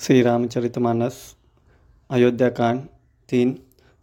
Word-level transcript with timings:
श्री 0.00 0.22
रामचरितमानस 0.22 1.14
अयोध्या 2.10 2.48
कांड 2.48 2.80
तीन 3.28 3.58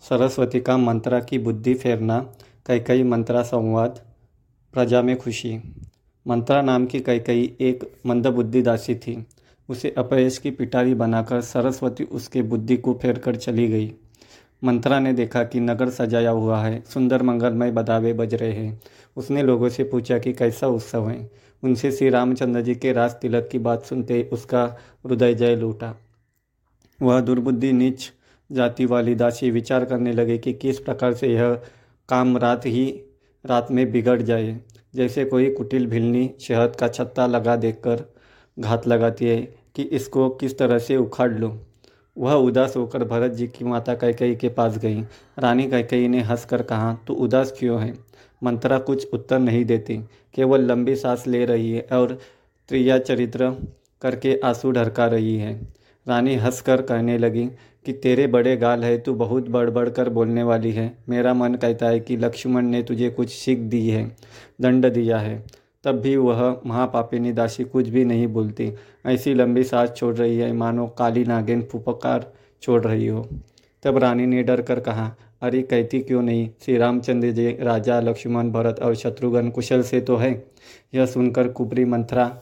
सरस्वती 0.10 0.60
का 0.60 0.78
मंत्रा 0.78 1.20
की 1.20 1.38
बुद्धि 1.38 1.74
फेरना, 1.74 2.20
कैकई 2.66 3.04
मंत्रा 3.04 3.44
संवाद, 3.44 4.02
प्रजा 4.74 5.02
में 5.02 5.18
खुशी। 5.18 5.60
मंत्रा 6.28 6.62
नाम 6.62 6.86
की 6.86 7.00
कैकई 7.00 7.58
एक 7.62 7.92
मंदबुद्धि 8.06 8.62
दासी 8.62 8.96
थी। 8.96 9.28
उसे 9.70 9.96
अपयश 9.98 10.38
की 10.38 10.52
पिटारी 10.52 10.94
बनाकर 10.94 11.42
सरस्वती 11.42 12.04
उसके 12.04 12.42
बुद्धि 12.42 12.78
को 12.78 12.94
फेर 12.94 13.20
कर 13.20 13.36
चली 13.36 13.68
गई। 13.68 13.94
मंत्रा 14.64 15.00
ने 15.00 15.14
देखा 15.14 15.44
कि 15.44 15.60
नगर 15.60 15.90
सजाया 15.90 16.30
हुआ 16.30 16.62
है, 16.62 16.82
सुंदर 16.82 17.24
मंगलमय 17.24 17.72
बदावे 17.72 18.14
बज 18.14 18.34
रहे 18.34 18.52
हैं। 18.52 18.82
उसने 19.18 19.44
लोगों 19.44 19.70
से 19.70 19.84
पूछा 19.84 20.18
कि 20.18 20.34
कैसा 20.34 20.68
उत्सव 20.68 21.10
है। 21.10 21.32
उनसे 21.64 21.92
श्री 21.92 22.10
रामचंद्र 22.10 22.62
जी 22.62 22.76
के 22.76 22.94
राज 22.94 23.12
तिलक 23.12 23.50
की 23.52 23.60
बात 23.60 23.84
सुनते 23.84 24.30
उसका 24.34 24.78
हृदय 25.08 25.34
जय 25.34 25.56
लूटा। 25.56 25.96
वह 27.02 27.22
दुर्बुद्धि, 27.22 27.74
नीच 27.74 28.12
जाति 28.52 28.86
वाली 28.86 29.16
दासी 29.16 29.52
विचार 29.52 29.86
करने 29.86 30.14
लगे 30.14 30.38
कि 30.38 30.54
किस 30.54 30.80
प्रकार 30.80 31.14
से 31.14 31.28
यह 31.28 31.62
काम 32.10 32.38
रात 32.38 32.66
ही 32.66 33.02
रात 33.46 33.72
में 33.72 33.92
बिगड़ 33.92 34.22
जाए। 34.22 34.62
जैसे 34.96 35.26
कोई 35.26 35.50
कुटिल 35.54 35.88
भिलनी 35.88 36.34
शहद 36.40 36.76
का 36.76 36.88
छत्ता 36.88 37.28
लगा 37.28 37.56
देकर 37.56 38.14
घात 38.60 38.88
लगाती 38.88 39.26
है 39.26 39.42
कि 39.76 39.84
इसको 39.84 40.30
किस 40.30 40.58
तरह 40.58 40.80
से 40.80 40.98
उखाड़ 40.98 41.34
लो। 41.34 41.65
वह 42.18 42.34
उदास 42.34 42.76
होकर 42.78 43.04
भरत 43.04 43.32
जी 43.32 43.48
की 43.48 43.66
माता 43.66 43.94
कैकई 43.94 44.36
के 44.36 44.50
पास 44.50 44.78
गई। 44.78 45.02
रानी 45.40 45.68
कैकई 45.68 46.08
ने 46.08 46.22
हंसकर 46.22 46.62
कहा, 46.62 46.94
तू 47.08 47.14
उदास 47.14 47.56
क्यों 47.60 47.82
है? 47.82 47.94
मंत्रा 48.44 48.80
कुछ 48.80 49.08
उत्तर 49.14 49.40
नहीं 49.40 49.66
देती। 49.66 49.98
केवल 50.34 50.62
लंबी 50.62 50.96
सांस 50.96 51.28
ले 51.28 51.46
रही 51.46 51.72
है 51.72 51.88
और 51.92 52.20
त्रिया 52.70 52.98
चरित्र 52.98 53.50
करके 54.02 54.40
आँसू 54.46 54.72
ढरका 54.72 55.06
रही 55.06 55.36
है 55.38 55.76
रानी 56.08 56.36
हंसकर 56.36 56.82
कहने 56.82 57.18
लगी, 57.18 57.50
कि 57.86 57.94
तेरे 57.94 58.26
बड़े 58.28 58.56
गाल 58.58 58.84
है, 58.84 58.98
तू 58.98 59.14
बहुत 59.14 59.50
बढ़ 59.50 59.90
कर 59.90 60.10
बोलने 60.10 60.44
वाली 60.44 60.72
है। 60.72 60.98
मेरा 61.10 61.34
मन 61.34 61.56
कहता 61.56 61.88
है 61.88 62.00
कि 62.00 62.18
लक्ष्मण 62.18 62.66
ने 62.66 62.82
तुझे 62.84 63.10
कुछ 63.10 63.30
सीख 63.30 63.60
दी 63.60 63.90
है, 63.90 64.16
दंड 64.62 64.86
दिया 64.86 65.18
है। 65.18 65.44
तब 65.86 65.92
भी 65.92 66.16
वह 66.16 66.62
महापापिनी 66.66 67.32
दासी 67.32 67.64
कुछ 67.64 67.90
भी 67.90 68.06
नहीं 68.06 68.28
बोलती। 68.28 68.74
ऐसी 69.06 69.34
लंबी 69.34 69.64
सांस 69.64 69.94
छोड़ 69.98 70.16
रही 70.16 70.38
है, 70.38 70.54
मानो 70.54 70.88
काली 70.88 71.26
नागिन 71.26 71.62
फुपकार 71.62 72.34
छोड़ 72.62 72.84
रही 72.84 73.08
हो। 73.08 73.28
तब 73.84 73.98
रानी 73.98 74.26
ने 74.26 74.44
डर 74.44 74.62
कर 74.62 74.80
कहा, 74.80 75.16
अरे, 75.42 75.62
कहती 75.62 76.00
क्यों 76.00 76.22
नहीं? 76.22 76.50
श्री 76.62 76.78
रामचंद्र 76.78 77.32
जी, 77.32 77.58
राजा, 77.60 78.00
लक्ष्मण, 78.00 78.50
भरत 78.50 78.80
और 78.80 78.96
शत्रुघ्न 78.96 79.50
कुशल 79.50 79.84
से 79.84 80.02
तो 80.02 80.16
है। 80.16 80.46
यह 80.94 81.06
सुनकर 81.06 81.48
कुबरी 81.48 81.86
मंथरा 81.86 82.38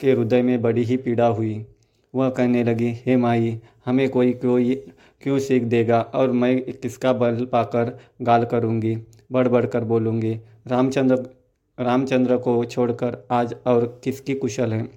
के 0.00 0.12
हृदय 0.12 0.42
में 0.42 0.62
बड़ी 0.62 0.82
ही 0.82 0.96
पीड़ा 0.96 1.26
हुई। 1.26 1.66
वह 2.14 2.30
कहने 2.30 2.64
लगी, 2.64 2.92
हे 3.06 3.16
माई, 3.16 3.60
हमें 3.86 4.08
कोई 4.08 4.32
कोई 4.32 4.74
क्यों 5.20 5.38
सीख 5.38 5.62
देगा 5.62 6.00
और 6.00 6.30
मैं 6.30 6.62
किसका 6.62 7.12
बल 7.12 7.44
पाकर 7.44 7.98
गाल 8.22 8.44
करूँगी? 8.44 8.98
बढ़ 9.32 9.48
बढ़ 9.48 9.66
कर 9.66 9.84
बोलूँगी। 9.84 10.40
रामचंद्र 10.66 11.43
रामचंद्र 11.80 12.36
को 12.36 12.64
छोड़कर 12.64 13.26
आज 13.30 13.56
और 13.66 14.00
किसकी 14.04 14.34
कुशल 14.34 14.72
है, 14.72 14.88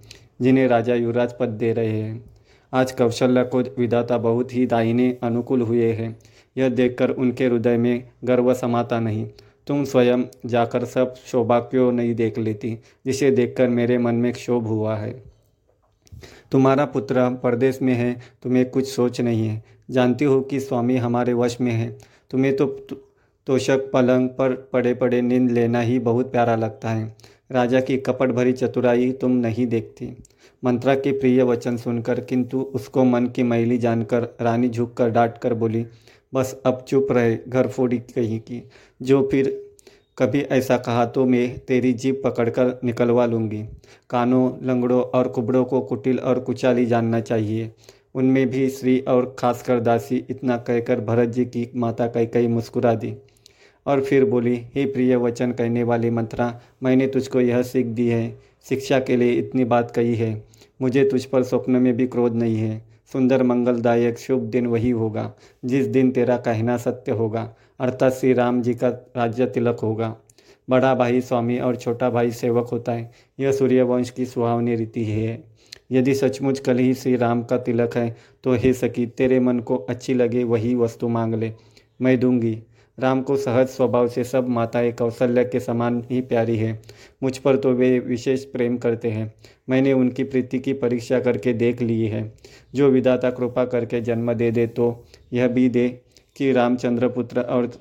जिन्हें 0.42 0.68
राजा 0.68 0.96
युवराज 0.96 1.34
पद 1.40 1.50
दे 1.50 1.74
रहे 1.74 2.02
हैं। 2.02 2.26
आज 2.74 2.92
कौशल्या 2.92 3.44
को 3.44 3.60
विधाता 3.60 4.18
बहुत 4.18 4.54
ही 4.54 4.66
दाहिने 4.66 5.18
अनुकूल 5.24 5.62
हुए 5.62 5.92
हैं। 5.92 6.20
यह 6.58 6.70
देखकर 6.70 7.10
उनके 7.10 7.46
हृदय 7.46 7.78
में 7.78 8.10
गर्व 8.24 8.54
समाता 8.54 9.00
नहीं। 9.00 9.30
तुम 9.68 9.84
स्वयं 9.84 10.24
जाकर 10.46 10.86
सब 10.86 11.16
शोभा 11.16 11.60
क्यों 11.60 11.92
नहीं 11.92 12.16
देख 12.16 12.38
लेती, 12.38 12.80
जिसे 13.06 13.32
देखकर 13.32 13.70
मेरे 13.70 13.98
मन 13.98 14.16
में 14.16 14.34
क्षोभ 14.34 14.68
हुआ 14.68 14.96
है। 14.96 15.24
तुम्हारा 16.52 16.86
पुत्र 16.86 17.30
परदेश 17.44 17.82
में 17.82 17.94
है, 17.94 18.22
तुम्हें 18.44 18.70
कुछ 18.70 18.88
सोच 18.88 19.22
नहीं 19.22 19.48
है। 19.48 19.64
जानती 19.92 20.26
हो 20.26 20.42
कि 20.42 20.60
स्वामी 20.60 20.98
हमारे 20.98 21.34
वश 21.34 21.62
में 21.62 21.72
है। 21.72 21.98
तुम्हें 22.32 22.56
तो 22.56 22.66
तोशक 23.48 23.90
पलंग 23.94 24.30
पर 24.30 24.54
पड़े 24.74 24.94
पड़े 24.94 25.22
नींद 25.22 25.52
लेना 25.52 25.82
ही 25.82 26.00
बहुत 26.00 26.32
प्यारा 26.32 26.56
लगता 26.56 26.90
है। 26.90 27.16
राजा 27.52 27.80
की 27.80 27.98
कपट 27.98 28.32
भरी 28.32 28.54
चतुराई 28.54 29.12
तुम 29.12 29.32
नहीं 29.32 29.68
देखती। 29.68 30.10
मंत्रा 30.64 30.96
के 30.96 31.12
प्रिय 31.12 31.44
वचन 31.44 31.78
सुनकर, 31.78 32.20
किंतु 32.20 32.62
उसको 32.62 33.04
मन 33.04 33.26
की 33.26 33.44
मैली 33.44 33.78
जानकर, 33.78 34.24
रानी 34.42 34.70
झुक 34.70 34.94
कर 34.94 35.10
डांट 35.10 35.38
कर 35.38 35.54
बोली, 35.54 35.86
बस 36.34 36.62
अब 36.66 36.84
चुप 36.88 37.08
रहे, 37.12 37.38
घर 37.48 37.68
फोड़ी 37.68 37.98
कहीं 37.98 38.40
की। 38.40 38.62
जो 39.02 39.28
फिर 39.32 39.50
कभी 40.18 40.40
ऐसा 40.42 40.78
कहा 40.78 41.06
तो 41.06 41.26
मैं 41.26 41.58
तेरी 41.60 41.94
जीप 41.94 42.22
पकड़कर 42.26 42.80
निकलवा 42.84 43.26
लूँगी। 43.26 43.64
कानों, 44.10 44.52
लंगड़ों 44.64 45.02
और 45.02 45.28
कुबड़ों 45.28 45.64
को 45.66 45.82
कुटिल 45.82 46.20
और 46.20 46.40
कुचाली 46.40 46.86
जानना 46.86 47.20
चाहिए। 47.20 47.72
उनमें 48.16 48.50
भी 48.50 48.70
श्री 48.70 49.00
और 49.00 49.36
खासकर 49.40 49.80
दासी 49.80 50.18
इतना 50.30 50.58
कहकर, 50.58 51.00
भरत 51.00 51.30
जी 51.30 51.46
की 51.46 51.70
माता 51.76 52.08
कई 52.08 52.26
कई 52.26 52.48
मुस्कुरा 52.48 52.94
दी। 52.94 53.16
और 53.88 54.02
फिर 54.02 54.26
बोली, 54.26 54.56
हे 54.76 54.86
प्रिय 54.86 55.16
वचन 55.16 55.52
कहने 55.52 55.84
वाली 55.84 56.10
मंत्रा, 56.10 56.62
मैंने 56.84 57.08
तुझको 57.08 57.42
यह 57.42 57.62
सीख 57.62 57.86
दी 57.86 58.08
है, 58.08 58.38
शिक्षा 58.70 59.00
के 59.00 59.18
लिए 59.18 59.34
इतनी 59.34 59.66
बात 59.66 59.92
कही 59.92 60.16
है। 60.16 60.44
मुझे 60.82 61.04
तुझ 61.06 61.26
पर 61.26 61.44
स्वप्न 61.44 61.72
में 61.72 61.96
भी 61.98 62.08
क्रोध 62.08 62.36
नहीं 62.36 62.58
है। 62.58 62.82
सुंदर, 63.14 63.44
मंगलदायक, 63.44 64.18
शुभ 64.18 64.42
दिन 64.42 64.68
वही 64.68 64.90
होगा, 64.90 65.34
जिस 65.66 65.88
दिन 65.88 66.12
तेरा 66.12 66.38
कहना 66.38 66.78
सत्य 66.78 67.12
होगा। 67.12 67.56
अर्थात 67.80 68.14
श्री 68.14 68.34
राम 68.34 68.62
जी 68.62 68.74
का 68.74 68.90
राज्य 69.18 69.46
तिलक 69.46 69.80
होगा। 69.80 70.16
बड़ा 70.70 70.94
भाई 70.96 71.22
स्वामी 71.22 71.60
और 71.60 71.76
छोटा 71.76 72.10
भाई 72.10 72.32
सेवक 72.32 72.68
होता 72.68 72.92
है। 72.92 73.12
यह 73.40 73.52
सूर्यवंश 73.52 74.10
की 74.10 74.26
सुहावनी 74.26 74.76
रीति 74.76 75.04
है 75.04 75.44
यदि 75.92 76.14
सचमुच 76.16 76.60
कल 76.60 76.78
ही 76.78 76.94
श्री 76.94 77.16
राम 77.16 77.44
का 77.44 77.58
तिलक 77.58 77.96
है 77.98 78.16
तो 78.44 78.54
हे 78.54 78.74
सकी 78.74 79.06
तेरे 79.08 79.40
मन 79.40 79.60
को 79.60 79.76
अच्छी 79.76 80.14
लगे 80.14 80.44
वही 80.44 80.76
वस्तु 80.76 81.10
मांग 81.10 81.36
ले। 81.36 81.52
मैं 82.02 82.20
दूँगी। 82.20 82.58
राम 83.00 83.22
को 83.22 83.38
सहज 83.38 83.68
स्वभाव 83.68 84.08
से 84.08 84.24
सब 84.24 84.48
माताएँ 84.50 84.92
कौशल्या 84.92 85.44
के 85.44 85.60
समान 85.60 86.04
ही 86.12 86.22
प्यारी 86.22 86.58
है। 86.58 86.82
मुझ 87.24 87.38
पर 87.38 87.56
तो 87.56 87.72
वे 87.72 88.00
विशेष 88.00 88.44
प्रेम 88.44 88.78
करते 88.78 89.10
हैं। 89.10 89.34
मैंने 89.70 89.94
उनकी 89.94 90.24
प्रीति 90.24 90.60
की 90.60 90.74
परीक्षा 90.74 91.20
करके 91.20 91.54
देख 91.54 91.82
ली 91.82 92.08
है। 92.08 92.34
जो 92.76 92.90
विदाता 92.90 93.30
कृपा 93.30 93.66
करके 93.66 94.02
जन्म 94.02 94.34
दे 94.34 94.52
दे 94.52 94.68
तो 94.68 95.06
यह 95.34 95.48
भी 95.48 95.70
दे 95.70 95.88
कि 96.36 96.52
रामचंद्र 96.52 97.10
पुत्र 97.10 97.42
और 97.42 97.72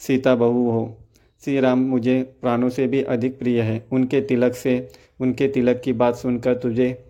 सीता 0.00 0.34
बहू 0.34 0.70
हो। 0.70 0.98
श्री 1.44 1.60
राम 1.60 1.78
मुझे 1.78 2.22
प्राणों 2.40 2.68
से 2.68 2.86
भी 2.86 3.02
अधिक 3.02 3.38
प्रिय 3.38 3.60
है। 3.60 3.84
उनके 3.92 4.20
तिलक 4.20 4.54
से, 4.54 4.88
उनके 5.20 5.48
तिलक 5.48 5.80
की 5.84 5.92
बात 5.92 6.16
सुनकर 6.16 6.54
तुझे 6.54 7.04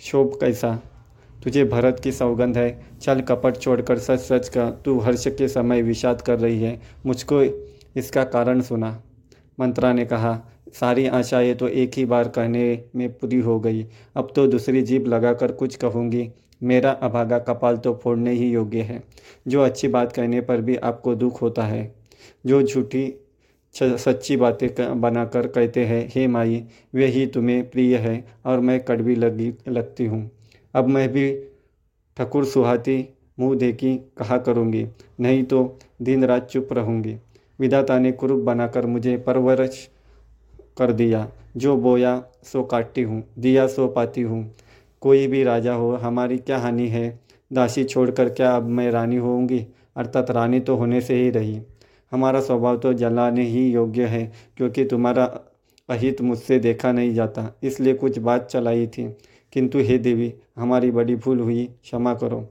शोभ 0.00 0.38
कैसा 0.40 0.78
तुझे 1.42 1.64
भरत 1.64 2.00
की 2.04 2.12
सौगंध 2.12 2.58
है। 2.58 2.80
चल 3.02 3.20
कपट 3.20 3.56
छोड़कर 3.56 3.98
सच 3.98 4.20
सच 4.20 4.48
का 4.48 4.70
तू 4.84 4.98
हर्ष 4.98 5.26
के 5.28 5.48
समय 5.48 5.82
विषाद 5.82 6.20
कर 6.20 6.38
रही 6.38 6.62
है। 6.62 6.80
मुझको 7.06 7.42
इसका 7.96 8.24
कारण 8.24 8.60
सुना। 8.60 9.02
मंत्रा 9.60 9.92
ने 9.92 10.04
कहा, 10.04 10.38
सारी 10.72 11.06
आशाएँ 11.06 11.54
तो 11.54 11.68
एक 11.68 11.92
ही 11.96 12.04
बार 12.04 12.28
कहने 12.28 12.82
में 12.96 13.08
पूरी 13.12 13.40
हो 13.40 13.58
गई। 13.60 13.86
अब 14.16 14.32
तो 14.36 14.46
दूसरी 14.46 14.82
जीप 14.82 15.06
लगाकर 15.06 15.52
कुछ 15.52 15.76
कहूँगी। 15.76 16.28
मेरा 16.62 16.90
अभागा 16.90 17.38
कपाल 17.38 17.76
तो 17.76 17.94
फोड़ने 17.94 18.32
ही 18.32 18.50
योग्य 18.50 18.80
है। 18.80 19.02
जो 19.48 19.62
अच्छी 19.62 19.88
बात 19.88 20.12
कहने 20.12 20.40
पर 20.40 20.60
भी 20.60 20.76
आपको 20.76 21.14
दुख 21.14 21.42
होता 21.42 21.62
है। 21.62 21.94
जो 22.46 22.62
झूठी 22.62 23.12
सच्ची 23.74 24.36
बातें 24.36 25.00
बनाकर 25.00 25.46
कहते 25.46 25.84
हैं, 25.84 26.06
हे 26.14 26.26
माई, 26.26 26.64
वे 26.94 27.06
ही 27.06 27.26
तुम्हें 27.26 27.70
प्रिय 27.70 27.96
है 27.96 28.24
और 28.46 28.60
मैं 28.60 28.78
कड़वी 28.80 29.14
लगी, 29.14 29.52
लगती 29.68 30.06
हूँ। 30.06 30.30
अब 30.74 30.88
मैं 30.88 31.08
भी 31.12 31.32
ठकुर 32.16 32.44
सुहाती 32.44 33.14
मुँह 33.40 33.56
देखी, 33.58 33.96
कहा 33.96 34.38
करूँगी। 34.38 34.86
नहीं 35.20 35.44
तो 35.44 35.78
दिन 36.02 36.24
रात 36.24 36.48
चुप 36.48 36.68
रहूँगी। 36.72 37.16
विधाता 37.58 37.98
ने 37.98 38.12
कुरूप 38.12 38.40
बनाकर 38.40 38.86
मुझे 38.86 39.16
परवरिश 39.16 39.90
कर 40.78 40.92
दिया। 40.92 41.28
जो 41.56 41.76
बोया, 41.76 42.24
सो 42.42 42.62
काटती 42.62 43.02
हूँ, 43.02 43.22
दिया, 43.38 43.66
सो 43.66 43.88
पाती 43.88 44.20
हूँ। 44.20 44.54
कोई 45.00 45.26
भी 45.26 45.44
राजा 45.44 45.74
हो, 45.74 45.92
हमारी 45.96 46.38
क्या 46.38 46.58
हानि 46.58 46.88
है? 46.88 47.20
दासी 47.52 47.84
छोड़कर 47.84 48.28
क्या 48.28 48.56
अब 48.56 48.68
मैं 48.68 48.90
रानी 48.90 49.16
होऊँगी? 49.16 49.66
अर्थात 49.96 50.30
रानी 50.30 50.60
तो 50.60 50.76
होने 50.76 51.00
से 51.00 51.14
ही 51.14 51.30
रही। 51.30 51.60
हमारा 52.12 52.40
स्वभाव 52.40 52.76
तो 52.76 52.92
जलाने 52.92 53.42
ही 53.42 53.72
योग्य 53.72 54.04
है, 54.04 54.32
क्योंकि 54.56 54.84
तुम्हारा 54.84 55.24
अहित 55.88 56.20
मुझसे 56.20 56.58
देखा 56.58 56.92
नहीं 56.92 57.14
जाता। 57.14 57.54
इसलिए 57.62 57.94
कुछ 57.94 58.18
बात 58.18 58.46
चलाई 58.46 58.86
थी। 58.86 59.16
किंतु 59.52 59.78
हे 59.78 59.98
देवी 59.98 60.34
हमारी 60.56 60.90
बड़ी 60.90 61.16
भूल 61.16 61.40
हुई, 61.40 61.64
क्षमा 61.82 62.14
करो। 62.14 62.48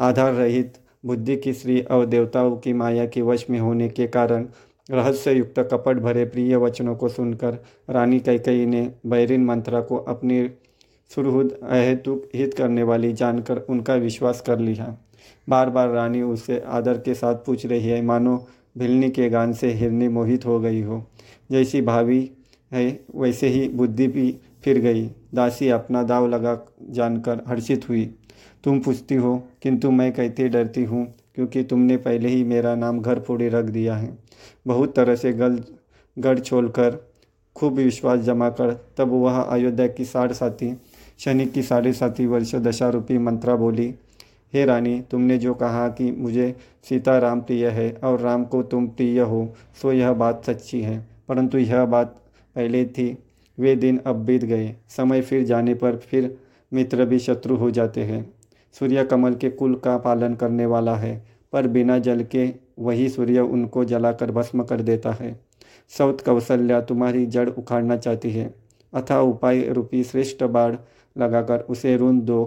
आधार 0.00 0.32
रहित 0.32 0.74
बुद्धि 1.06 1.36
की 1.36 1.52
श्री 1.52 1.80
और 1.80 2.06
देवताओं 2.06 2.56
की 2.56 2.72
माया 2.72 3.06
के 3.06 3.22
वश 3.22 3.46
में 3.50 3.58
होने 3.58 3.88
के 3.88 4.06
कारण 4.06 4.46
रहस्य 4.90 5.32
युक्त 5.32 5.58
कपट 5.58 5.96
भरे 5.96 6.24
प्रिय 6.24 6.56
वचनों 6.56 6.94
को 6.96 7.08
सुनकर 7.08 7.58
रानी 7.90 8.20
कैकई 8.20 8.66
ने 8.66 8.92
बैरिन 9.06 9.44
मंत्रा 9.44 9.80
को 9.80 9.96
अपनी 9.96 10.48
सुरहुद 11.14 11.52
अहेतुक 11.62 12.28
हित 12.34 12.54
करने 12.54 12.82
वाली 12.82 13.12
जानकर 13.12 13.58
उनका 13.58 13.94
विश्वास 13.94 14.40
कर 14.40 14.58
लिया। 14.58 14.96
बार 15.48 15.70
बार 15.70 15.90
रानी 15.90 16.22
उसे 16.22 16.60
आदर 16.60 16.98
के 16.98 17.14
साथ 17.14 17.34
पूछ 17.34 17.66
रही 17.66 17.88
है, 17.88 18.02
मानो 18.02 18.46
भिलनी 18.78 19.10
के 19.10 19.28
गान 19.30 19.52
से 19.52 19.72
हिरनी 19.72 20.08
मोहित 20.08 20.46
हो 20.46 20.60
गई 20.60 20.82
हो। 20.82 21.04
जैसी 21.50 21.82
भावी 21.82 22.30
है, 22.72 23.00
वैसे 23.14 23.48
ही 23.48 23.68
बुद्धि 23.68 24.06
भी 24.08 24.36
फिर 24.66 24.78
गई, 24.78 25.04
दासी 25.34 25.68
अपना 25.68 26.02
दाव 26.02 26.26
लगा 26.26 26.58
जानकर 26.90 27.42
हर्षित 27.48 27.88
हुई, 27.88 28.04
तुम 28.64 28.78
पूछती 28.80 29.14
हो, 29.14 29.36
किंतु 29.62 29.90
मैं 29.90 30.10
कहती 30.12 30.48
डरती 30.48 30.84
हूँ, 30.84 31.04
क्योंकि 31.34 31.62
तुमने 31.62 31.96
पहले 31.96 32.28
ही 32.28 32.42
मेरा 32.44 32.74
नाम 32.74 32.98
घर 33.00 33.18
फोड़े 33.20 33.48
रख 33.48 33.64
दिया 33.64 33.96
है। 33.96 34.16
बहुत 34.66 34.94
तरह 34.96 35.16
से 35.16 35.32
गल, 35.32 35.58
गढ़ 36.16 36.38
छोड़कर 36.38 36.98
खूब 37.56 37.74
विश्वास 37.74 38.20
जमा 38.20 38.48
कर, 38.50 38.72
तब 38.98 39.12
वह 39.12 39.38
अयोध्या 39.40 39.86
की 39.86 40.04
साढ़ 40.04 40.32
साथी 40.32 40.72
शनि 41.18 41.46
की 41.46 41.62
साढ़े 41.62 41.92
साथी 41.92 42.26
वर्ष 42.26 42.54
दशा 42.54 42.88
रूपी 42.88 43.18
मंत्रा 43.18 43.54
बोली, 43.56 43.86
हे 44.52 44.64
रानी, 44.64 45.00
तुमने 45.00 45.36
जो 45.38 45.54
कहा 45.54 45.88
कि 45.90 46.10
मुझे 46.12 46.54
सीता 46.88 47.16
राम 47.18 47.40
प्रिय 47.40 47.68
है 47.68 47.90
और 48.04 48.20
राम 48.20 48.44
को 48.44 48.62
तुम 48.62 48.86
प्रिय 48.88 49.20
हो 49.20 49.48
सो 49.82 49.92
यह 49.92 50.12
बात 50.14 50.44
सच्ची 50.46 50.80
है, 50.80 50.98
परंतु 51.28 51.58
यह 51.58 51.84
बात 51.84 52.16
पहले 52.56 52.84
थी 52.86 53.16
वे 53.58 53.76
दिन 53.76 54.00
अब 54.06 54.16
बीत 54.16 54.44
गए। 54.44 54.74
समय 54.88 55.20
फिर 55.20 55.44
जाने 55.44 55.74
पर 55.74 55.96
फिर 55.96 56.36
मित्र 56.72 57.04
भी 57.04 57.18
शत्रु 57.18 57.56
हो 57.56 57.70
जाते 57.70 58.02
हैं। 58.02 58.34
सूर्य 58.72 59.04
कमल 59.04 59.34
के 59.34 59.50
कुल 59.50 59.74
का 59.74 59.96
पालन 59.98 60.34
करने 60.34 60.66
वाला 60.66 60.96
है, 60.96 61.24
पर 61.52 61.66
बिना 61.66 61.98
जल 61.98 62.22
के 62.22 62.54
वही 62.78 63.08
सूर्य 63.08 63.40
उनको 63.40 63.84
जलाकर 63.84 64.30
भस्म 64.30 64.62
कर 64.62 64.80
देता 64.80 65.12
है। 65.12 65.40
सौत 65.88 66.20
कौशल्या 66.20 66.80
तुम्हारी 66.80 67.26
जड़ 67.26 67.48
उखाड़ना 67.50 67.96
चाहती 67.96 68.30
है। 68.30 68.54
अथा 68.94 69.20
उपाय 69.20 69.60
रूपी 69.68 70.04
श्रेष्ठ 70.04 70.44
बाढ़ 70.44 70.76
लगाकर 71.18 71.60
उसे 71.60 71.96
रून 71.96 72.20
दो। 72.20 72.44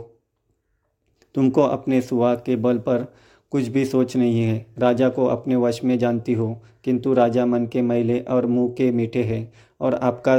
तुमको 1.36 1.62
अपने 1.62 2.02
सुहाग 2.02 2.38
के 2.38 2.56
बल 2.56 2.78
पर 2.78 3.14
कुछ 3.52 3.68
भी 3.68 3.86
सोच 3.86 4.16
नहीं 4.18 4.42
है। 4.42 4.66
राजा 4.78 5.10
को 5.10 5.26
अपने 5.26 5.56
वश 5.56 5.84
में 5.84 5.98
जानती 6.00 6.34
हो, 6.34 6.62
किंतु 6.84 7.14
राजा 7.14 7.46
मन 7.46 7.66
के 7.66 7.82
मैले 7.82 8.20
और 8.20 8.46
मुँह 8.46 8.70
के 8.70 8.92
मीठे 8.92 9.24
हैं 9.24 9.54
और 9.82 9.96
आपका 9.96 10.38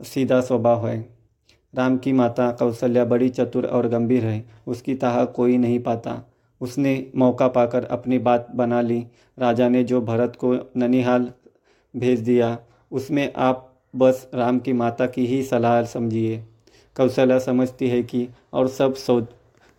सीधा 0.00 0.40
स्वभाव 0.40 0.88
है। 0.88 1.08
राम 1.74 1.96
की 1.98 2.12
माता 2.12 2.50
कौशल्या 2.50 3.04
बड़ी 3.04 3.28
चतुर 3.28 3.66
और 3.66 3.88
गंभीर 3.88 4.24
है। 4.24 4.44
उसकी 4.66 4.94
ताह 4.94 5.24
कोई 5.24 5.56
नहीं 5.58 5.78
पाता। 5.80 6.32
उसने 6.60 7.10
मौका 7.16 7.48
पाकर 7.48 7.84
अपनी 7.84 8.18
बात 8.18 8.46
बना 8.54 8.80
ली। 8.80 9.06
राजा 9.38 9.68
ने 9.68 9.84
जो 9.84 10.00
भरत 10.00 10.36
को 10.36 10.54
ननिहाल 10.76 11.32
भेज 11.96 12.20
दिया, 12.20 12.58
उसमें 12.92 13.32
आप 13.36 13.82
बस 13.96 14.30
राम 14.34 14.58
की 14.58 14.72
माता 14.72 15.06
की 15.06 15.26
ही 15.26 15.42
सलाह 15.42 15.82
समझिए। 15.82 16.44
कौशल्या 16.96 17.38
समझती 17.38 17.88
है 17.88 18.02
कि, 18.02 18.28
और 18.52 18.68
सब 18.68 18.94
सौ 18.94 19.26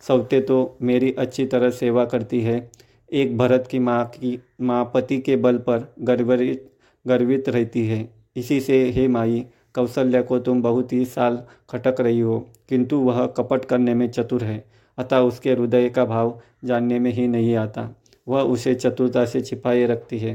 सौते 0.00 0.40
तो 0.40 0.76
मेरी 0.82 1.12
अच्छी 1.12 1.46
तरह 1.46 1.70
सेवा 1.70 2.04
करती 2.04 2.40
है। 2.40 2.70
एक 3.12 3.38
भरत 3.38 3.68
की 3.70 3.78
माँ 3.78 4.04
की, 4.04 4.40
माँ 4.60 4.90
पति 4.94 5.18
के 5.18 5.36
बल 5.36 5.58
पर 5.58 5.94
गर्वित 6.00 6.70
गर्वित 7.06 7.48
रहती 7.48 7.86
है। 7.86 8.08
इसी 8.36 8.60
से, 8.60 8.90
हे 8.90 9.08
माई 9.08 9.46
कौशल्या 9.74 10.22
को 10.22 10.38
तुम 10.38 10.62
बहुत 10.62 10.92
ही 10.92 11.04
साल 11.04 11.42
खटक 11.70 12.00
रही 12.00 12.20
हो, 12.20 12.38
किंतु 12.68 12.98
वह 12.98 13.26
कपट 13.26 13.64
करने 13.64 13.94
में 13.94 14.10
चतुर 14.10 14.44
है, 14.44 14.64
अतः 14.98 15.18
उसके 15.18 15.52
हृदय 15.52 15.88
का 15.88 16.04
भाव 16.04 16.40
जानने 16.64 16.98
में 16.98 17.10
ही 17.10 17.26
नहीं 17.28 17.54
आता। 17.56 17.88
वह 18.26 18.42
उसे 18.42 18.74
चतुरता 18.74 19.24
से 19.24 19.40
छिपाए 19.40 19.86
रखती 19.86 20.18
है। 20.18 20.34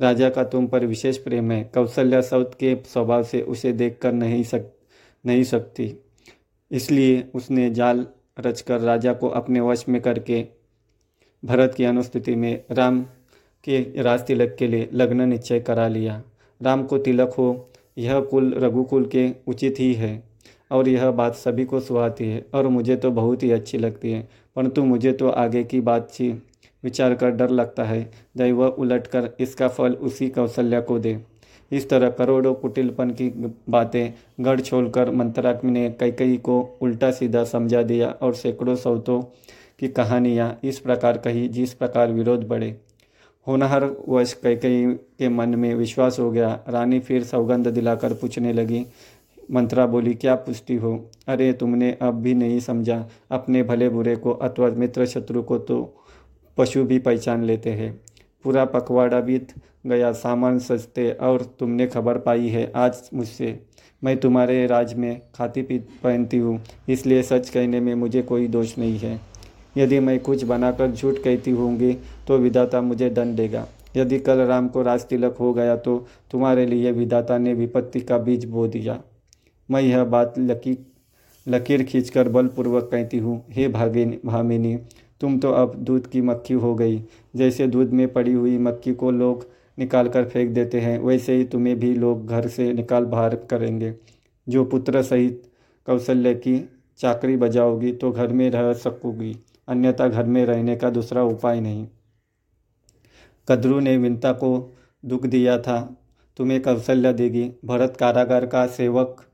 राजा 0.00 0.28
का 0.30 0.44
तुम 0.44 0.66
पर 0.66 0.84
विशेष 0.86 1.18
प्रेम 1.18 1.50
है। 1.52 1.62
कौशल्या 1.64 2.20
सौत 2.20 2.54
के 2.60 2.74
स्वभाव 2.86 3.22
से 3.22 3.42
उसे 3.42 3.72
देखकर 3.72 4.12
नहीं 4.12 4.42
सक, 4.42 4.70
नहीं 5.24 5.42
सकती। 5.44 5.92
इसलिए 6.70 7.24
उसने 7.34 7.70
जाल 7.70 8.06
रचकर 8.40 8.80
राजा 8.80 9.12
को 9.12 9.28
अपने 9.28 9.60
वश 9.60 9.84
में 9.88 10.00
करके 10.02 10.44
भरत 11.42 11.74
की 11.74 11.84
अनुस्थिति 11.84 12.34
में 12.34 12.64
राम 12.70 13.02
के 13.64 14.02
राज 14.02 14.26
तिलक 14.26 14.56
के 14.58 14.66
लिए 14.66 14.88
लग्न 14.92 15.28
निश्चय 15.28 15.60
करा 15.60 15.88
लिया। 15.88 16.22
राम 16.60 16.84
को 16.84 16.98
तिलक 16.98 17.34
हो 17.38 17.70
यह 17.96 18.20
कुल 18.20 18.52
रघुकुल 18.54 19.04
के 19.06 19.28
उचित 19.46 19.80
ही 19.80 19.92
है 19.94 20.22
और 20.70 20.88
यह 20.88 21.10
बात 21.10 21.34
सभी 21.34 21.64
को 21.64 21.80
सुहाती 21.80 22.28
है 22.28 22.44
और 22.54 22.68
मुझे 22.68 22.96
तो 22.96 23.10
बहुत 23.10 23.42
ही 23.42 23.50
अच्छी 23.50 23.78
लगती 23.78 24.12
है। 24.12 24.28
परंतु 24.56 24.84
मुझे 24.84 25.12
तो 25.12 25.28
आगे 25.28 25.62
की 25.64 25.80
बात 25.80 26.10
सी 26.10 26.30
विचार 26.82 27.14
कर 27.14 27.30
डर 27.30 27.50
लगता 27.50 27.84
है। 27.84 28.02
दैव 28.36 28.64
उलट 28.64 29.06
कर 29.06 29.30
इसका 29.40 29.68
फल 29.68 29.92
उसी 29.92 30.28
कौशल्या 30.28 30.80
को 30.80 30.98
दे। 30.98 31.18
इस 31.72 31.88
तरह 31.90 32.10
करोड़ों 32.10 32.54
कुटिलपन 32.54 33.10
की 33.10 33.28
बातें 33.68 34.12
गढ़ 34.40 34.60
छोड़कर 34.60 35.10
मंत्रा 35.10 35.58
ने 35.64 35.88
कई 35.90 36.10
कई 36.10 36.36
को 36.36 36.60
उल्टा 36.82 37.10
सीधा 37.10 37.44
समझा 37.44 37.82
दिया 37.82 38.08
और 38.22 38.34
सैकड़ों 38.34 38.74
सौतों 38.76 39.20
की 39.78 39.88
कहानियाँ 39.88 40.58
इस 40.64 40.78
प्रकार 40.78 41.18
कही 41.18 41.46
जिस 41.48 41.72
प्रकार 41.74 42.12
विरोध 42.12 42.46
बढ़े। 42.48 42.76
होनहार 43.46 43.84
वश 44.08 44.32
कई 44.34 44.56
कई 44.56 44.84
के 45.18 45.28
मन 45.28 45.54
में 45.54 45.74
विश्वास 45.74 46.18
हो 46.18 46.30
गया। 46.30 46.48
रानी 46.68 47.00
फिर 47.00 47.24
सौगंध 47.24 47.68
दिलाकर 47.68 48.12
पूछने 48.14 48.52
लगी, 48.52 48.84
मंत्रा 49.50 49.86
बोली, 49.86 50.14
क्या 50.14 50.34
पुष्टि 50.36 50.76
हो? 50.76 50.92
अरे, 51.28 51.52
तुमने 51.52 51.90
अब 52.02 52.14
भी 52.14 52.34
नहीं 52.34 52.60
समझा। 52.60 53.04
अपने 53.30 53.62
भले 53.62 53.88
बुरे 53.88 54.16
को 54.16 54.32
अथवा 54.32 54.68
मित्र 54.70 55.06
शत्रु 55.06 55.42
को 55.42 55.58
तो 55.60 55.82
पशु 56.56 56.84
भी 56.84 56.98
पहचान 57.00 57.44
लेते 57.44 57.70
हैं। 57.72 57.92
पूरा 58.44 58.64
पखवाड़ा 58.64 59.20
बीत 59.20 59.52
गया, 59.86 60.12
सामान 60.12 60.58
सस्ते 60.58 61.10
और 61.12 61.42
तुमने 61.58 61.86
खबर 61.86 62.18
पाई 62.18 62.48
है 62.48 62.70
आज 62.76 63.08
मुझसे। 63.14 63.58
मैं 64.02 64.16
तुम्हारे 64.16 64.66
राज 64.66 64.94
में 64.94 65.20
खाती 65.34 65.62
पी 65.62 65.78
पहनती 66.02 66.38
हूँ, 66.38 66.60
इसलिए 66.88 67.22
सच 67.22 67.48
कहने 67.50 67.80
में 67.80 67.94
मुझे 67.94 68.22
कोई 68.22 68.48
दोष 68.48 68.76
नहीं 68.78 68.98
है। 68.98 69.18
यदि 69.76 70.00
मैं 70.00 70.18
कुछ 70.20 70.44
बनाकर 70.44 70.90
झूठ 70.90 71.18
कहती 71.18 71.50
होंगी 71.50 71.92
तो 72.28 72.38
विधाता 72.38 72.80
मुझे 72.80 73.10
दंड 73.10 73.36
देगा। 73.36 73.66
यदि 73.96 74.18
कल 74.18 74.38
राम 74.38 74.68
को 74.68 74.82
राज 74.82 75.04
तिलक 75.04 75.36
हो 75.40 75.52
गया 75.54 75.76
तो 75.76 75.96
तुम्हारे 76.30 76.66
लिए 76.66 76.92
विधाता 76.92 77.38
ने 77.38 77.54
विपत्ति 77.54 78.00
का 78.00 78.18
बीज 78.18 78.44
बो 78.44 78.66
दिया। 78.68 78.98
मैं 79.68 79.80
यह 79.82 80.04
बात 80.06 80.34
लकी, 80.38 80.76
लकीर 81.46 81.82
खींचकर 81.82 82.28
बलपूर्वक 82.28 82.88
कहती 82.92 83.18
हूँ, 83.18 83.42
हे 83.50 83.68
भागिनी, 83.68 84.18
भामिनी, 84.24 84.76
तुम 85.20 85.38
तो 85.38 85.50
अब 85.52 85.74
दूध 85.76 86.06
की 86.06 86.20
मक्खी 86.20 86.54
हो 86.54 86.74
गई। 86.74 87.02
जैसे 87.36 87.66
दूध 87.66 87.92
में 87.92 88.06
पड़ी 88.12 88.32
हुई 88.32 88.56
मक्खी 88.58 88.94
को 88.94 89.10
लोग 89.10 89.46
निकाल 89.78 90.08
कर 90.08 90.24
फेंक 90.24 90.50
देते 90.50 90.80
हैं, 90.80 90.98
वैसे 90.98 91.36
ही 91.36 91.44
तुम्हें 91.44 91.78
भी 91.80 91.94
लोग 91.94 92.26
घर 92.26 92.48
से 92.48 92.72
निकाल 92.72 93.04
बाहर 93.06 93.34
करेंगे। 93.50 93.94
जो 94.46 94.64
पुत्र 94.64 95.02
सहित 95.02 95.42
कौशल्य 95.88 96.34
की 96.36 96.58
चाकरी 96.98 97.36
बजाओगी 97.36 97.92
तो 97.92 98.10
घर 98.12 98.32
में 98.32 98.48
रह 98.50 98.72
सकोगी। 98.74 99.36
अन्यथा 99.68 100.08
घर 100.08 100.24
में 100.24 100.46
रहने 100.46 100.76
का 100.76 100.90
दूसरा 100.90 101.22
उपाय 101.22 101.60
नहीं। 101.60 101.86
कद्रू 103.48 103.80
ने 103.80 103.96
विंता 103.96 104.32
को 104.32 104.76
दुख 105.04 105.26
दिया 105.26 105.58
था। 105.58 105.96
तुम्हें 106.36 106.62
कौशल्य 106.62 107.12
देगी। 107.12 107.52
भरत 107.64 107.96
कारागार 108.00 108.46
का 108.46 108.66
सेवक 108.66 109.24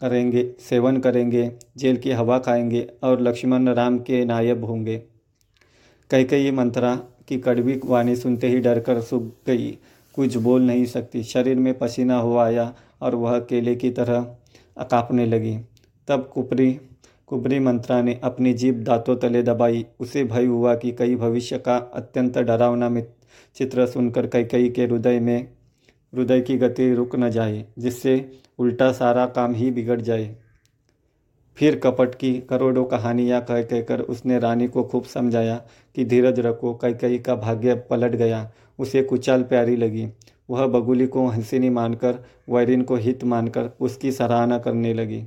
करेंगे, 0.00 0.54
सेवन 0.60 0.96
करेंगे, 0.96 1.52
जेल 1.76 1.96
की 1.96 2.10
हवा 2.10 2.38
खाएँगे 2.38 2.90
और 3.02 3.20
लक्ष्मण 3.20 3.68
राम 3.68 3.98
के 3.98 4.24
नायब 4.24 4.64
होंगे। 4.64 5.02
कई 6.10 6.24
कई 6.24 6.50
मंत्रा 6.50 6.96
की 7.28 7.38
कड़वी 7.38 7.80
वाणी 7.84 8.16
सुनते 8.16 8.48
ही 8.48 8.58
डर 8.58 8.80
कर 8.80 9.00
सूख 9.00 9.22
गई। 9.22 9.78
कुछ 10.14 10.36
बोल 10.36 10.62
नहीं 10.62 10.84
सकती। 10.84 11.22
शरीर 11.22 11.56
में 11.56 11.78
पसीना 11.78 12.16
हो 12.16 12.36
आया 12.36 12.74
और 13.00 13.14
वह 13.14 13.38
केले 13.38 13.74
की 13.74 13.90
तरह 13.90 14.20
कांपने 14.78 15.26
लगी। 15.26 15.58
तब 16.08 16.30
कुपरी 16.34 16.80
कुबरी 17.28 17.58
मंत्रा 17.58 18.02
ने 18.02 18.20
अपनी 18.24 18.52
जीभ 18.52 18.74
दांतों 18.74 19.16
तले 19.16 19.42
दबाई। 19.42 19.84
उसे 20.00 20.24
भय 20.24 20.44
हुआ 20.44 20.74
कि 20.74 20.92
कई 20.92 21.16
भविष्य 21.16 21.58
का 21.58 21.76
अत्यंत 21.76 22.38
डरावना 22.38 23.02
चित्र 23.56 23.86
सुनकर 23.86 24.26
कई 24.26 24.44
कई 24.44 24.68
के 24.68 24.84
हृदय 24.84 25.20
में, 25.20 25.48
हृदय 26.14 26.40
की 26.40 26.56
गति 26.56 26.92
रुक 26.94 27.16
न 27.16 27.30
जाए, 27.30 27.64
जिससे 27.78 28.30
उल्टा 28.58 28.92
सारा 28.92 29.26
काम 29.26 29.54
ही 29.54 29.70
बिगड़ 29.70 30.00
जाए। 30.00 30.36
फिर 31.56 31.78
कपट 31.78 32.14
की 32.14 32.32
करोड़ों 32.40 32.84
कहानियाँ 32.84 33.40
कह 33.40 33.62
कहकर 33.62 34.00
उसने 34.00 34.38
रानी 34.38 34.68
को 34.68 34.84
खूब 34.84 35.04
समझाया 35.04 35.56
कि 35.94 36.04
धीरज 36.04 36.40
रखो 36.40 36.74
कई 36.74 36.94
कई 36.94 37.18
का 37.18 37.34
भाग्य 37.34 37.74
पलट 37.90 38.14
गया, 38.14 38.50
उसे 38.78 39.02
कुचाल 39.02 39.42
प्यारी 39.42 39.76
लगी। 39.76 40.08
वह 40.50 40.66
बगुली 40.66 41.06
को 41.06 41.26
हंसिनी 41.26 41.70
मानकर, 41.70 42.18
वैरिन 42.48 42.82
को 42.82 42.96
हित 42.96 43.24
मानकर 43.24 43.70
उसकी 43.80 44.12
सराहना 44.12 44.58
करने 44.58 44.94
लगी। 44.94 45.24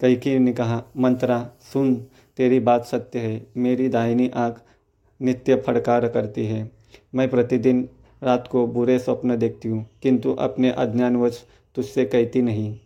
कैकी 0.00 0.38
ने 0.38 0.52
कहा, 0.52 0.82
मंत्रा, 0.96 1.50
सुन, 1.72 1.94
तेरी 2.36 2.60
बात 2.60 2.84
सत्य 2.84 3.18
है। 3.18 3.46
मेरी 3.56 3.88
दाहिनी 3.88 4.30
आँख 4.34 4.62
नित्य 5.20 5.56
फड़कार 5.56 6.08
करती 6.08 6.46
है। 6.46 6.70
मैं 7.14 7.30
प्रतिदिन 7.30 7.88
रात 8.22 8.48
को 8.48 8.66
बुरे 8.66 8.98
स्वप्न 8.98 9.36
देखती 9.36 9.68
हूँ, 9.68 9.86
किंतु 10.02 10.34
अपने 10.34 10.70
अज्ञानवश 10.70 11.44
तुझसे 11.74 12.04
कहती 12.04 12.42
नहीं। 12.42 12.78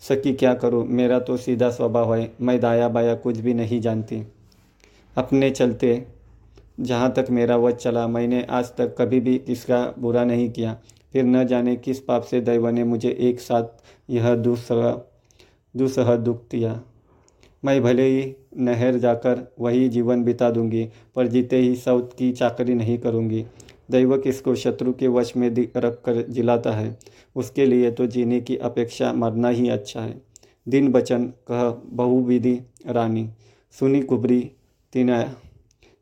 सकी 0.00 0.32
क्या 0.32 0.54
करूँ? 0.54 0.84
मेरा 0.86 1.18
तो 1.18 1.36
सीधा 1.36 1.70
स्वभाव 1.70 2.14
है। 2.14 2.32
मैं 2.40 2.60
दाया 2.60 2.88
बाया 2.88 3.14
कुछ 3.14 3.38
भी 3.38 3.54
नहीं 3.54 3.80
जानती। 3.80 4.22
अपने 5.16 5.50
चलते, 5.50 6.06
जहाँ 6.80 7.12
तक 7.12 7.26
मेरा 7.30 7.56
वध 7.56 7.74
चला, 7.74 8.06
मैंने 8.08 8.46
आज 8.50 8.76
तक 8.76 8.94
कभी 8.98 9.20
भी 9.20 9.38
किसका 9.38 9.94
बुरा 9.98 10.24
नहीं 10.24 10.50
किया। 10.50 10.78
फिर 11.12 11.24
न 11.24 11.46
जाने 11.46 11.76
किस 11.76 12.00
पाप 12.00 12.22
से 12.22 12.40
दैव 12.40 12.68
ने 12.68 12.84
मुझे 12.84 13.16
एक 13.20 13.40
साथ 13.40 13.64
यह 14.10 14.34
दूसरा 14.34 15.11
दुसह 15.76 16.16
दुख 16.16 16.42
दिया 16.50 16.82
मैं 17.64 17.82
भले 17.82 18.06
ही 18.06 18.34
नहर 18.56 18.98
जाकर 18.98 19.54
वही 19.60 19.88
जीवन 19.88 20.24
बिता 20.24 20.50
दूँगी, 20.50 20.88
पर 21.14 21.26
जीते 21.26 21.56
ही 21.56 21.76
सौत 21.76 22.14
की 22.18 22.32
चाकरी 22.32 22.74
नहीं 22.74 22.98
करूँगी। 22.98 23.46
दैव 23.90 24.18
किसको 24.18 24.54
शत्रु 24.54 24.92
के 24.92 25.08
वश 25.08 25.36
में 25.36 25.68
रख 25.76 26.02
कर 26.04 26.26
जिलाता 26.28 26.72
है? 26.72 26.98
उसके 27.36 27.66
लिए 27.66 27.90
तो 27.90 28.06
जीने 28.06 28.40
की 28.40 28.56
अपेक्षा 28.56 29.12
मरना 29.12 29.48
ही 29.48 29.68
अच्छा 29.68 30.00
है। 30.00 30.22
दिन 30.68 30.92
बचन, 30.92 31.24
कह 31.50 31.82
बहुविधि 31.86 32.60
रानी। 32.86 33.30
सुनी 33.78 34.02
कुबरी, 34.02 34.50
तीन, 34.92 35.22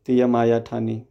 तिय 0.05 0.25
माया 0.25 0.59
ठानी। 0.59 1.01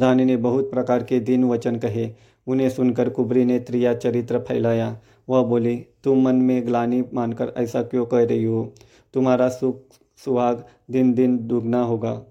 रानी 0.00 0.24
ने 0.24 0.36
बहुत 0.36 0.70
प्रकार 0.70 1.02
के 1.02 1.20
दिन 1.20 1.44
वचन 1.44 1.76
कहे। 1.76 2.10
उन्हें 2.46 2.70
सुनकर 2.70 3.08
कुबरी 3.08 3.44
ने 3.44 3.58
त्रिया 3.58 3.94
चरित्र 3.94 4.38
फैलाया। 4.38 4.98
वह 5.28 5.42
बोली, 5.42 5.76
तुम 5.76 6.22
मन 6.22 6.34
में 6.34 6.66
ग्लानी 6.66 7.04
मानकर 7.14 7.52
ऐसा 7.56 7.82
क्यों 7.82 8.06
कह 8.06 8.24
रही 8.24 8.44
हो? 8.44 8.72
तुम्हारा 9.14 9.48
सुख 9.48 9.80
सुहाग 10.24 10.64
दिन 10.90 11.14
दिन 11.14 11.38
दुगना 11.38 11.82
होगा। 11.82 12.22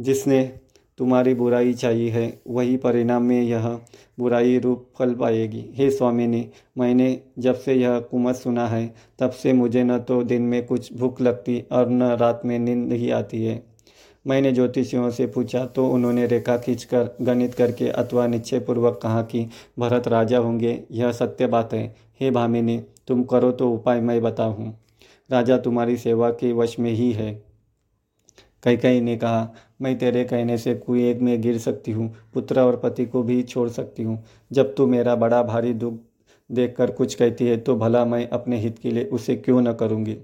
जिसने 0.00 0.58
तुम्हारी 0.98 1.34
बुराई 1.34 1.72
चाहिए 1.72 2.10
है, 2.10 2.42
वही 2.48 2.76
परिणाम 2.76 3.22
में 3.22 3.42
यह 3.42 3.80
बुराई 4.18 4.58
रूप 4.58 4.86
फल 4.98 5.14
पाएगी। 5.14 5.64
हे 5.72 5.90
स्वामी 5.90 6.26
ने 6.26 6.50
मैंने 6.78 7.20
जब 7.38 7.54
से 7.54 7.74
यह 7.74 7.98
कुमत 7.98 8.34
सुना 8.34 8.68
है, 8.68 8.94
तब 9.18 9.30
से 9.30 9.52
मुझे 9.52 9.84
न 9.84 9.98
तो 9.98 10.22
दिन 10.22 10.42
में 10.42 10.66
कुछ 10.66 10.92
भूख 10.92 11.20
लगती 11.20 11.64
और 11.72 11.88
न 11.88 12.02
रात 12.02 12.42
में 12.44 12.58
नींद 12.58 12.88
नहीं 12.88 13.12
आती 13.12 13.44
है। 13.44 13.71
मैंने 14.26 14.52
ज्योतिषियों 14.52 15.10
से 15.10 15.26
पूछा 15.26 15.64
तो 15.66 15.86
उन्होंने 15.88 16.26
रेखा 16.26 16.56
खींचकर, 16.56 17.08
गणित 17.20 17.54
करके 17.54 17.88
अथवा 17.88 18.26
निश्चयपूर्वक 18.26 19.00
कहा 19.02 19.22
कि 19.22 19.46
भरत 19.78 20.08
राजा 20.08 20.38
होंगे, 20.38 20.82
यह 20.90 21.12
सत्य 21.12 21.46
बात 21.46 21.74
है। 21.74 21.94
हे 22.20 22.30
भामिनी, 22.30 22.78
तुम 23.08 23.22
करो 23.22 23.50
तो 23.52 23.70
उपाय 23.70 24.00
मैं 24.00 24.20
बताऊँ। 24.22 24.72
राजा 25.30 25.56
तुम्हारी 25.58 25.96
सेवा 25.96 26.30
के 26.30 26.52
वश 26.52 26.78
में 26.78 26.90
ही 26.90 27.10
है। 27.12 27.32
कई 28.62 28.76
कई 28.76 29.00
ने 29.00 29.16
कहा, 29.16 29.48
मैं 29.80 29.98
तेरे 29.98 30.24
कहने 30.24 30.58
से 30.58 30.74
कुएँ 30.74 31.14
में 31.14 31.40
गिर 31.42 31.58
सकती 31.58 31.92
हूँ, 31.92 32.14
पुत्र 32.34 32.60
और 32.60 32.76
पति 32.76 33.06
को 33.06 33.22
भी 33.22 33.42
छोड़ 33.42 33.68
सकती 33.68 34.02
हूँ। 34.02 34.22
जब 34.52 34.74
तू 34.74 34.86
मेरा 34.86 35.14
बड़ा 35.14 35.42
भारी 35.42 35.72
दुख 35.74 35.98
देखकर 36.50 36.90
कुछ 36.90 37.14
कहती 37.14 37.46
है 37.46 37.56
तो 37.56 37.76
भला 37.76 38.04
मैं 38.04 38.28
अपने 38.28 38.58
हित 38.58 38.78
के 38.78 38.90
लिए 38.90 39.04
उसे 39.04 39.36
क्यों 39.36 39.60
न 39.60 39.72
करूँगी? 39.72 40.16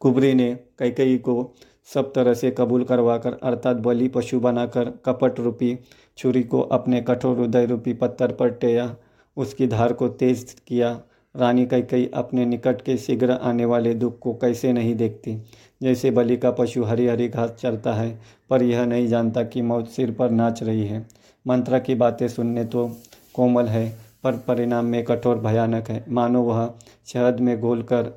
कुबरी 0.00 0.32
ने 0.34 0.54
कैकई 0.78 1.16
को 1.18 1.54
सब 1.94 2.12
तरह 2.12 2.34
से 2.34 2.50
कबूल 2.50 2.84
करवाकर, 2.84 3.32
अर्थात 3.42 3.76
बलि 3.76 4.08
पशु 4.08 4.40
बनाकर, 4.40 4.90
कपट 5.04 5.40
रूपी 5.40 5.78
छुरी 6.18 6.42
को 6.42 6.60
अपने 6.60 7.00
कठोर 7.00 7.38
हृदय 7.38 7.66
रूपी 7.66 7.92
पत्थर 7.92 8.32
पर 8.32 8.50
टेया, 8.50 8.96
उसकी 9.36 9.66
धार 9.66 9.92
को 9.92 10.08
तेज 10.08 10.56
किया। 10.66 11.00
रानी 11.36 11.66
कई 11.66 11.82
कई 11.82 12.10
अपने 12.14 12.44
निकट 12.46 12.80
के 12.82 12.96
शीघ्र 12.96 13.30
आने 13.30 13.64
वाले 13.64 13.94
दुख 13.94 14.18
को 14.18 14.32
कैसे 14.34 14.72
नहीं 14.72 14.94
देखती। 14.94 15.36
जैसे 15.82 16.10
बलि 16.10 16.36
का 16.36 16.50
पशु 16.50 16.84
हरी 16.84 17.06
हरी 17.06 17.28
घास 17.28 17.50
चलता 17.50 17.92
है, 17.92 18.18
पर 18.50 18.62
यह 18.62 18.84
नहीं 18.84 19.08
जानता 19.08 19.42
कि 19.42 19.62
मौत 19.62 19.88
सिर 19.88 20.10
पर 20.10 20.30
नाच 20.30 20.62
रही 20.62 20.86
है। 20.86 21.06
मंत्र 21.46 21.78
की 21.78 21.94
बातें 21.94 22.28
सुनने 22.28 22.64
तो 22.64 22.90
कोमल 23.34 23.66
है, 23.66 23.98
पर 24.24 24.32
परिणाम 24.32 24.84
में 24.84 25.04
कठोर 25.04 25.38
भयानक 25.38 25.88
है। 25.88 26.04
मानो 26.08 26.42
वह 26.42 26.74
शहद 27.06 27.40
में 27.40 27.60
घोल 27.60 27.82
कर 27.82 28.12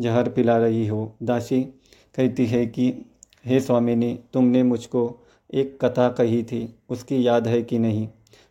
जहर 0.00 0.28
पिला 0.28 0.56
रही 0.56 0.86
हो। 0.86 1.16
दासी 1.22 1.66
कहती 2.16 2.46
है 2.46 2.66
कि, 2.66 2.94
हे 3.46 3.60
स्वामिनी, 3.60 4.18
तुमने 4.32 4.62
मुझको 4.62 5.26
एक 5.54 5.78
कथा 5.84 6.08
कही 6.08 6.42
थी, 6.42 6.74
उसकी 6.88 7.26
याद 7.26 7.48
है 7.48 7.62
कि 7.62 7.78
नहीं? 7.78 8.08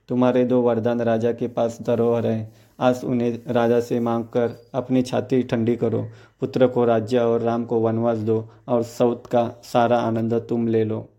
तुम्हारे 0.10 0.46
दो 0.46 0.62
वरदान 0.62 1.01
राजा 1.01 1.32
के 1.32 1.48
पास 1.48 1.79
धरोहर 1.82 2.27
है। 2.27 2.51
आज 2.79 3.01
उन्हें 3.03 3.39
राजा 3.48 3.79
से 3.79 4.00
मांग 4.00 4.24
कर 4.24 4.70
अपनी 4.74 5.01
छाती 5.01 5.43
ठंडी 5.43 5.75
करो। 5.75 6.08
पुत्र 6.39 6.67
को 6.67 6.86
राज्य 6.86 7.17
और 7.17 7.41
राम 7.41 7.65
को 7.65 7.79
वनवास 7.79 8.17
दो 8.17 8.50
और 8.67 8.84
सौत 8.84 9.27
का 9.27 9.62
सारा 9.63 9.98
आनंद 9.98 10.34
तुम 10.34 10.67
ले 10.67 10.84
लो। 10.84 11.10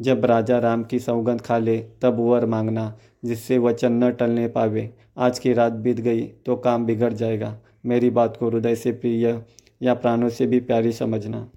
जब 0.00 0.24
राजा 0.24 0.58
राम 0.58 0.84
की 0.84 0.98
सौगंध 0.98 1.40
खा 1.40 1.58
ले, 1.58 1.78
तब 2.02 2.16
वर 2.18 2.46
मांगना, 2.46 2.98
जिससे 3.24 3.58
वचन 3.58 3.92
न 3.92 4.12
टलने 4.12 4.48
पावे। 4.48 4.94
आज 5.18 5.38
की 5.38 5.52
रात 5.52 5.72
बीत 5.72 6.00
गई 6.00 6.22
तो 6.22 6.56
काम 6.56 6.86
बिगड़ 6.86 7.12
जाएगा। 7.12 7.58
मेरी 7.86 8.10
बात 8.10 8.36
को 8.36 8.48
हृदय 8.48 8.74
से 8.74 8.92
प्रिय 8.92 9.42
या 9.82 9.94
प्राणों 9.94 10.28
से 10.28 10.46
भी 10.46 10.60
प्यारी 10.60 10.92
समझना। 10.92 11.48